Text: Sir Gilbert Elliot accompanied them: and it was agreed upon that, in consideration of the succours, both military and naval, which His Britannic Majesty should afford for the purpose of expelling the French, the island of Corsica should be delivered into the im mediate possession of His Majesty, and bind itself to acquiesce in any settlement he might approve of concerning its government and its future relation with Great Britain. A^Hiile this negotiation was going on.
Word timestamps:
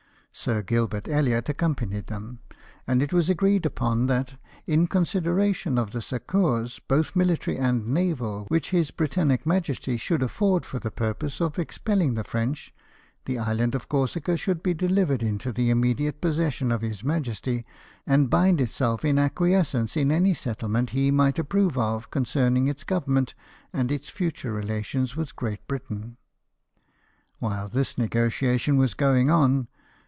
Sir 0.33 0.61
Gilbert 0.61 1.09
Elliot 1.09 1.49
accompanied 1.49 2.07
them: 2.07 2.39
and 2.87 3.03
it 3.03 3.11
was 3.11 3.29
agreed 3.29 3.65
upon 3.65 4.07
that, 4.07 4.39
in 4.65 4.87
consideration 4.87 5.77
of 5.77 5.91
the 5.91 6.01
succours, 6.01 6.79
both 6.79 7.17
military 7.17 7.57
and 7.57 7.85
naval, 7.89 8.45
which 8.47 8.69
His 8.69 8.91
Britannic 8.91 9.45
Majesty 9.45 9.97
should 9.97 10.23
afford 10.23 10.65
for 10.65 10.79
the 10.79 10.89
purpose 10.89 11.41
of 11.41 11.59
expelling 11.59 12.13
the 12.13 12.23
French, 12.23 12.73
the 13.25 13.37
island 13.37 13.75
of 13.75 13.89
Corsica 13.89 14.37
should 14.37 14.63
be 14.63 14.73
delivered 14.73 15.21
into 15.21 15.51
the 15.51 15.69
im 15.69 15.81
mediate 15.81 16.21
possession 16.21 16.71
of 16.71 16.81
His 16.81 17.03
Majesty, 17.03 17.65
and 18.07 18.29
bind 18.29 18.61
itself 18.61 19.01
to 19.01 19.17
acquiesce 19.19 19.75
in 19.97 20.11
any 20.11 20.33
settlement 20.33 20.91
he 20.91 21.11
might 21.11 21.39
approve 21.39 21.77
of 21.77 22.09
concerning 22.09 22.69
its 22.69 22.85
government 22.85 23.35
and 23.73 23.91
its 23.91 24.07
future 24.09 24.53
relation 24.53 25.05
with 25.17 25.35
Great 25.35 25.67
Britain. 25.67 26.15
A^Hiile 27.41 27.69
this 27.73 27.97
negotiation 27.97 28.77
was 28.77 28.93
going 28.93 29.29
on. 29.29 29.67